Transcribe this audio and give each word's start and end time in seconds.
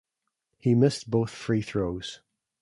He 0.57 0.73
missed 0.73 1.11
both 1.11 1.29
free 1.29 1.61
throws. 1.61 2.21